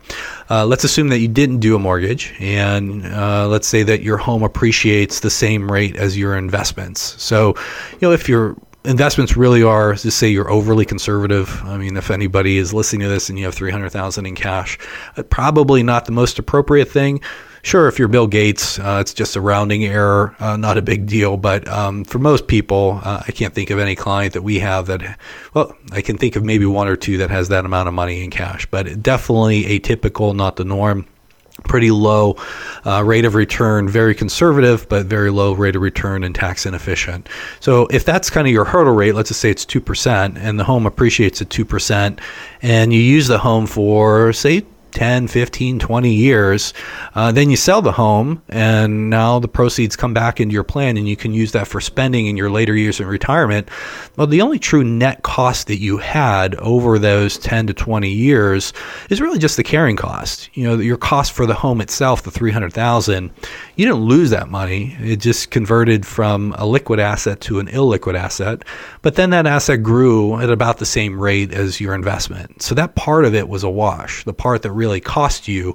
[0.50, 4.18] uh, let's assume that you didn't do a mortgage, and uh, let's say that your
[4.18, 7.22] home appreciates the same rate as your investments.
[7.22, 7.56] So,
[7.94, 12.12] you know, if your investments really are just say you're overly conservative i mean if
[12.12, 14.78] anybody is listening to this and you have 300000 in cash
[15.18, 17.20] uh, probably not the most appropriate thing
[17.66, 21.08] sure, if you're Bill Gates, uh, it's just a rounding error, uh, not a big
[21.08, 21.36] deal.
[21.36, 24.86] But um, for most people, uh, I can't think of any client that we have
[24.86, 25.18] that,
[25.54, 28.24] well, I can think of maybe one or two that has that amount of money
[28.24, 31.08] in cash, but definitely atypical, not the norm
[31.64, 32.36] pretty low
[32.86, 37.28] uh, rate of return, very conservative, but very low rate of return and tax inefficient.
[37.60, 40.64] So if that's kind of your hurdle rate, let's just say it's 2%, and the
[40.64, 42.20] home appreciates at 2%,
[42.62, 44.66] and you use the home for, say,
[44.96, 46.74] 10, 15, 20 years.
[47.14, 50.98] Uh, then you sell the home, and now the proceeds come back into your plan,
[50.98, 53.70] and you can use that for spending in your later years in retirement.
[54.16, 58.72] Well, the only true net cost that you had over those 10 to 20 years
[59.10, 60.50] is really just the carrying cost.
[60.56, 63.32] You know, your cost for the home itself, the 300,000,
[63.76, 64.96] you didn't lose that money.
[65.02, 68.64] It just converted from a liquid asset to an illiquid asset.
[69.02, 72.62] But then that asset grew at about the same rate as your investment.
[72.62, 74.24] So that part of it was a wash.
[74.24, 75.74] The part that really really cost you,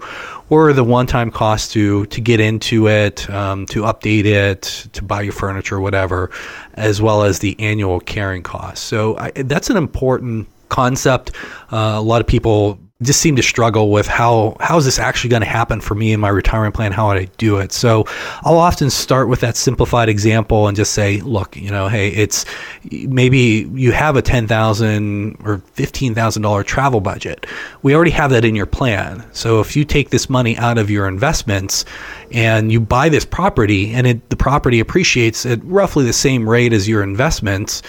[0.49, 5.23] or the one-time cost to to get into it, um, to update it, to buy
[5.23, 6.31] your furniture, whatever,
[6.75, 8.85] as well as the annual carrying cost.
[8.85, 11.33] So I, that's an important concept.
[11.73, 15.31] Uh, a lot of people just seem to struggle with how how is this actually
[15.31, 16.93] going to happen for me in my retirement plan?
[16.93, 17.73] How would i do it?
[17.73, 18.05] So
[18.43, 22.45] i'll often start with that simplified example and just say look you know hey it's
[22.91, 27.47] maybe you have a 10000 or $15000 travel budget.
[27.83, 29.25] We already have that in your plan.
[29.33, 31.85] So if you take this money out of your investments
[32.33, 36.73] and you buy this property and it, the property appreciates at roughly the same rate
[36.73, 37.83] as your investments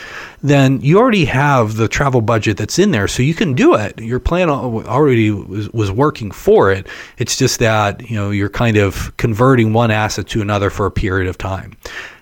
[0.43, 3.99] then you already have the travel budget that's in there so you can do it
[3.99, 6.87] your plan already was, was working for it.
[7.17, 10.91] It's just that you know you're kind of converting one asset to another for a
[10.91, 11.77] period of time.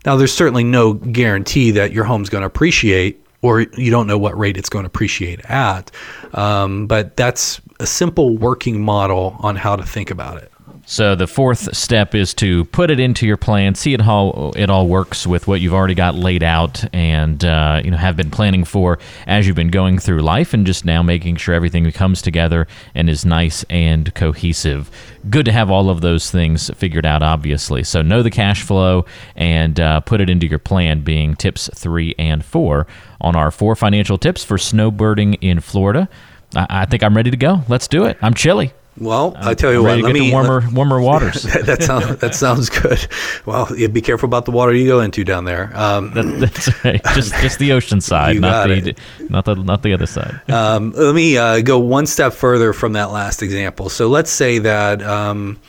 [0.05, 4.17] Now, there's certainly no guarantee that your home's going to appreciate, or you don't know
[4.17, 5.91] what rate it's going to appreciate at.
[6.33, 10.51] Um, but that's a simple working model on how to think about it.
[10.91, 14.71] So the fourth step is to put it into your plan, see it how it
[14.71, 18.31] all works with what you've already got laid out, and uh, you know have been
[18.31, 18.97] planning for
[19.27, 23.07] as you've been going through life, and just now making sure everything comes together and
[23.07, 24.89] is nice and cohesive.
[25.29, 27.83] Good to have all of those things figured out, obviously.
[27.83, 31.01] So know the cash flow and uh, put it into your plan.
[31.01, 32.87] Being tips three and four
[33.21, 36.09] on our four financial tips for snowbirding in Florida.
[36.55, 37.61] I, I think I'm ready to go.
[37.67, 38.17] Let's do it.
[38.23, 38.73] I'm chilly.
[38.97, 41.43] Well, I tell you what, let me warmer, warmer waters.
[41.53, 43.07] that, that sounds that sounds good.
[43.45, 45.71] Well, you be careful about the water you go into down there.
[45.73, 47.01] Um, That, that's right.
[47.13, 48.95] Just just the ocean side, not the
[49.29, 50.41] not the not the other side.
[50.49, 53.89] um, let me uh, go one step further from that last example.
[53.89, 55.59] So let's say that um,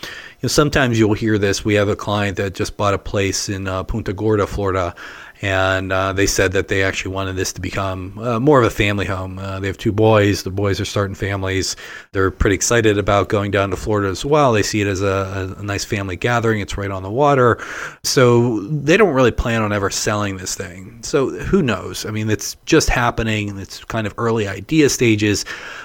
[0.40, 1.64] you know, sometimes you'll hear this.
[1.64, 4.94] We have a client that just bought a place in uh, Punta Gorda, Florida,
[5.42, 8.70] and uh, they said that they actually wanted this to become uh, more of a
[8.70, 9.38] family home.
[9.38, 10.42] Uh, they have two boys.
[10.42, 11.76] The boys are starting families.
[12.12, 14.52] They're pretty excited about going down to Florida as well.
[14.52, 16.60] They see it as a, a nice family gathering.
[16.60, 17.58] It's right on the water,
[18.02, 21.02] so they don't really plan on ever selling this thing.
[21.02, 22.04] So who knows?
[22.04, 23.58] I mean, it's just happening.
[23.58, 25.44] It's kind of early idea stages,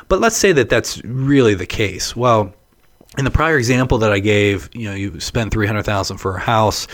[0.10, 2.16] but let's say that that's really the case.
[2.16, 2.54] Well
[3.18, 6.36] in the prior example that I gave, you know, you spend three hundred thousand for
[6.36, 6.88] a house,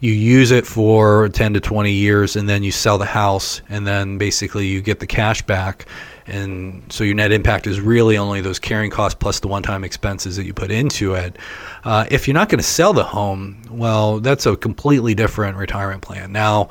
[0.00, 3.86] you use it for ten to twenty years, and then you sell the house, and
[3.86, 5.86] then basically you get the cash back,
[6.26, 10.36] and so your net impact is really only those carrying costs plus the one-time expenses
[10.36, 11.36] that you put into it.
[11.84, 16.02] Uh, if you're not going to sell the home, well, that's a completely different retirement
[16.02, 16.32] plan.
[16.32, 16.68] Now,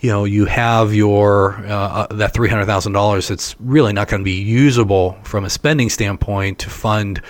[0.00, 4.08] you know you have your uh, uh, that three hundred thousand dollars that's really not
[4.08, 7.20] going to be usable from a spending standpoint to fund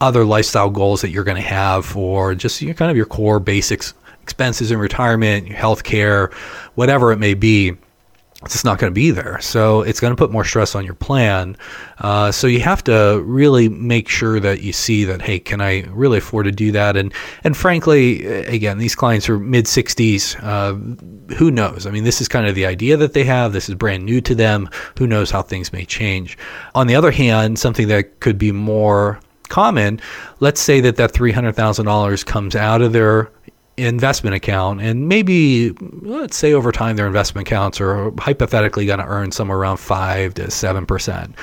[0.00, 3.06] other lifestyle goals that you're going to have or just you know, kind of your
[3.06, 6.30] core basics expenses in retirement, health care,
[6.74, 7.76] whatever it may be.
[8.42, 9.40] It's just not going to be there.
[9.40, 11.56] So it's going to put more stress on your plan.
[11.98, 15.82] Uh, so you have to really make sure that you see that, hey, can I
[15.88, 16.94] really afford to do that?
[16.96, 20.36] And and frankly, again, these clients are mid 60s.
[20.42, 21.86] Uh, who knows?
[21.86, 23.54] I mean, this is kind of the idea that they have.
[23.54, 24.68] This is brand new to them.
[24.98, 26.36] Who knows how things may change?
[26.74, 29.20] On the other hand, something that could be more
[29.54, 30.00] common,
[30.40, 33.30] let's say that that $300,000 comes out of their
[33.76, 35.70] investment account and maybe
[36.02, 40.34] let's say over time their investment accounts are hypothetically going to earn somewhere around 5
[40.34, 41.34] to 7%.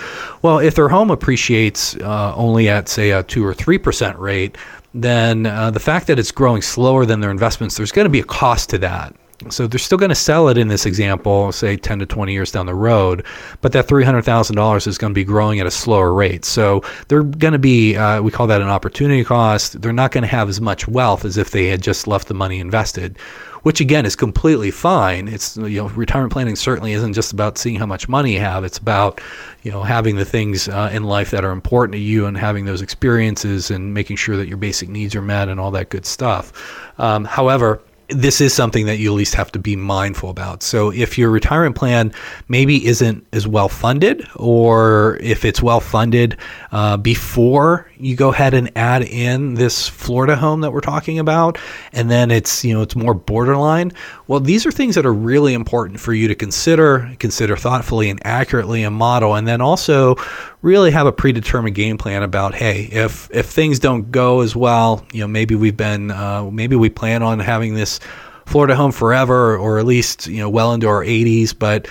[0.41, 4.57] Well, if their home appreciates uh, only at say a 2 or 3% rate,
[4.93, 8.19] then uh, the fact that it's growing slower than their investments, there's going to be
[8.19, 9.15] a cost to that.
[9.49, 12.51] So they're still going to sell it in this example, say 10 to 20 years
[12.51, 13.25] down the road,
[13.61, 16.45] but that $300,000 is going to be growing at a slower rate.
[16.45, 19.81] So they're going to be, uh, we call that an opportunity cost.
[19.81, 22.33] They're not going to have as much wealth as if they had just left the
[22.33, 23.17] money invested,
[23.63, 25.27] which again is completely fine.
[25.27, 28.63] It's, you know, retirement planning certainly isn't just about seeing how much money you have.
[28.63, 29.21] It's about,
[29.63, 32.65] you know, having the things uh, in life that are important to you and having
[32.65, 36.05] those experiences and making sure that your basic needs are met and all that good
[36.05, 36.91] stuff.
[36.97, 40.63] Um, however, this is something that you at least have to be mindful about.
[40.63, 42.13] So if your retirement plan
[42.47, 46.37] maybe isn't as well funded, or if it's well funded
[46.71, 51.57] uh, before you go ahead and add in this Florida home that we're talking about,
[51.93, 53.91] and then it's you know it's more borderline.
[54.27, 58.19] Well, these are things that are really important for you to consider, consider thoughtfully and
[58.25, 60.15] accurately and model, and then also
[60.61, 65.05] really have a predetermined game plan about hey, if if things don't go as well,
[65.13, 67.99] you know maybe we've been uh, maybe we plan on having this
[68.45, 71.87] Florida home forever, or at least you know well into our 80s, but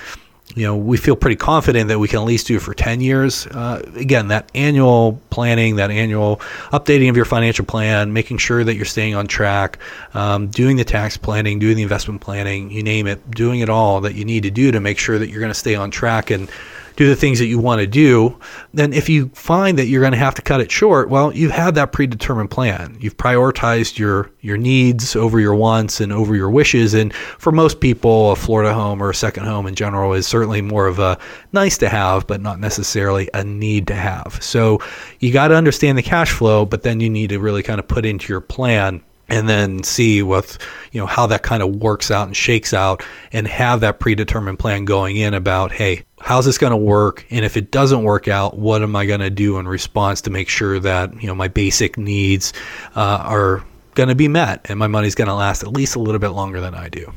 [0.53, 3.01] you know we feel pretty confident that we can at least do it for 10
[3.01, 3.47] years.
[3.47, 6.37] Uh, again, that annual planning, that annual
[6.71, 9.79] updating of your financial plan, making sure that you're staying on track,
[10.13, 14.01] um, doing the tax planning, doing the investment planning, you name it, doing it all
[14.01, 16.29] that you need to do to make sure that you're going to stay on track
[16.29, 16.49] and
[16.95, 18.37] do the things that you want to do,
[18.73, 21.51] then if you find that you're going to have to cut it short, well, you've
[21.51, 22.97] had that predetermined plan.
[22.99, 26.93] You've prioritized your your needs over your wants and over your wishes.
[26.93, 30.61] And for most people, a Florida home or a second home in general is certainly
[30.61, 31.17] more of a
[31.53, 34.39] nice to have, but not necessarily a need to have.
[34.41, 34.79] So
[35.19, 37.87] you got to understand the cash flow, but then you need to really kind of
[37.87, 39.01] put into your plan
[39.31, 40.57] and then see what
[40.91, 44.59] you know how that kind of works out and shakes out and have that predetermined
[44.59, 47.25] plan going in about hey how's this going to work?
[47.29, 50.29] And if it doesn't work out what am i going to do in response to
[50.29, 52.53] make sure that you know my basic needs
[52.95, 53.63] uh, are
[53.95, 56.29] going to be met and my money's going to last at least a little bit
[56.29, 57.13] longer than i do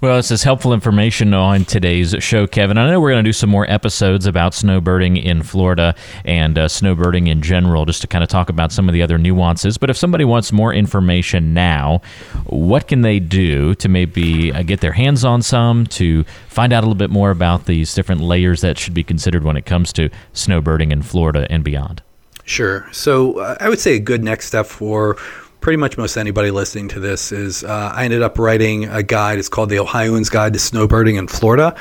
[0.00, 2.76] Well, this is helpful information on today's show, Kevin.
[2.76, 6.66] I know we're going to do some more episodes about snowbirding in Florida and uh,
[6.66, 9.78] snowbirding in general, just to kind of talk about some of the other nuances.
[9.78, 12.02] But if somebody wants more information now,
[12.46, 16.82] what can they do to maybe uh, get their hands on some, to find out
[16.82, 19.92] a little bit more about these different layers that should be considered when it comes
[19.94, 22.02] to snowbirding in Florida and beyond?
[22.44, 22.86] Sure.
[22.92, 25.16] So uh, I would say a good next step for
[25.64, 29.38] pretty much most anybody listening to this is uh, I ended up writing a guide.
[29.38, 31.74] It's called the Ohioan's Guide to Snowbirding in Florida.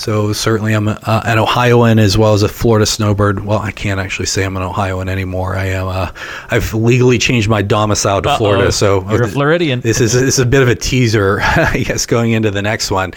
[0.00, 0.96] So certainly I'm uh,
[1.26, 3.44] an Ohioan as well as a Florida snowbird.
[3.44, 5.56] Well, I can't actually say I'm an Ohioan anymore.
[5.56, 5.88] I am.
[5.88, 6.10] Uh,
[6.50, 8.38] I've legally changed my domicile to Uh-oh.
[8.38, 8.72] Florida.
[8.72, 9.80] So you're a Floridian.
[9.82, 12.90] This is, this is a bit of a teaser, I guess, going into the next
[12.90, 13.12] one.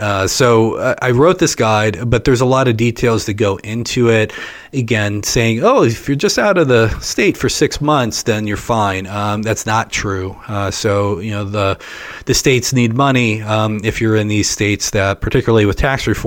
[0.00, 3.56] Uh, so uh, I wrote this guide, but there's a lot of details that go
[3.58, 4.32] into it.
[4.74, 8.56] Again, saying, oh, if you're just out of the state for six months, then you're
[8.56, 9.06] fine.
[9.06, 10.34] Um, that's not true.
[10.48, 11.78] Uh, so you know the
[12.24, 13.42] the states need money.
[13.42, 16.21] Um, if you're in these states that, particularly with tax reform,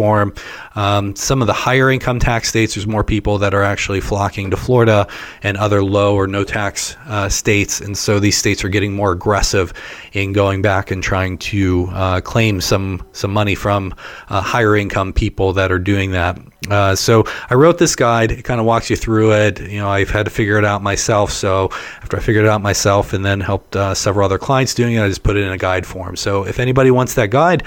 [0.76, 4.52] um, some of the higher income tax states, there's more people that are actually flocking
[4.52, 5.08] to Florida
[5.44, 9.12] and other low or no tax uh, states, and so these states are getting more
[9.12, 9.74] aggressive
[10.14, 13.94] in going back and trying to uh, claim some some money from
[14.30, 16.38] uh, higher income people that are doing that.
[16.70, 18.32] Uh, so I wrote this guide.
[18.32, 19.62] It kind of walks you through it.
[19.62, 21.32] You know, I've had to figure it out myself.
[21.32, 21.70] So
[22.02, 25.02] after I figured it out myself and then helped uh, several other clients doing it,
[25.02, 26.16] I just put it in a guide form.
[26.16, 27.64] So if anybody wants that guide,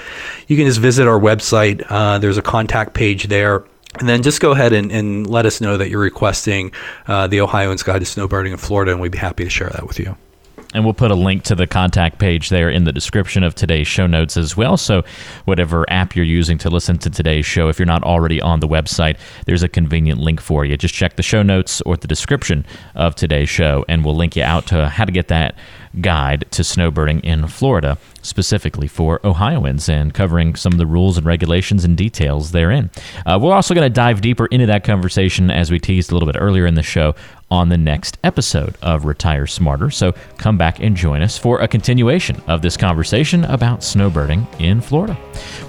[0.47, 1.83] you can just visit our website.
[1.89, 3.65] Uh, there's a contact page there.
[3.99, 6.71] And then just go ahead and, and let us know that you're requesting
[7.07, 9.87] uh, the Ohioan's Guide to Snowbirding in Florida, and we'd be happy to share that
[9.87, 10.15] with you.
[10.73, 13.87] And we'll put a link to the contact page there in the description of today's
[13.87, 14.77] show notes as well.
[14.77, 15.03] So,
[15.45, 18.67] whatever app you're using to listen to today's show, if you're not already on the
[18.67, 19.17] website,
[19.47, 20.77] there's a convenient link for you.
[20.77, 24.43] Just check the show notes or the description of today's show, and we'll link you
[24.43, 25.55] out to how to get that
[26.01, 31.25] guide to snowbirding in Florida, specifically for Ohioans, and covering some of the rules and
[31.25, 32.91] regulations and details therein.
[33.25, 36.31] Uh, we're also going to dive deeper into that conversation as we teased a little
[36.31, 37.15] bit earlier in the show
[37.51, 39.89] on the next episode of Retire Smarter.
[39.89, 44.81] So come back and join us for a continuation of this conversation about snowbirding in
[44.81, 45.17] Florida.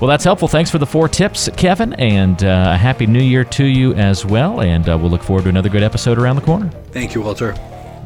[0.01, 0.49] Well, that's helpful.
[0.49, 4.25] Thanks for the four tips, Kevin, and uh, a happy new year to you as
[4.25, 4.61] well.
[4.61, 6.71] And uh, we'll look forward to another good episode around the corner.
[6.93, 7.55] Thank you, Walter.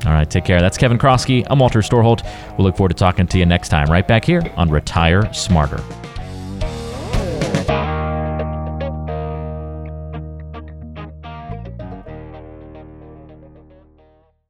[0.07, 0.61] All right, take care.
[0.61, 1.47] That's Kevin Kroskey.
[1.49, 2.25] I'm Walter Storholt.
[2.59, 5.83] We'll look forward to talking to you next time, right back here on Retire Smarter.